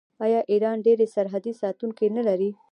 آیا 0.25 0.41
ایران 0.51 0.77
ډیر 0.85 0.99
سرحدي 1.13 1.53
ساتونکي 1.61 2.07
نلري؟ 2.15 2.49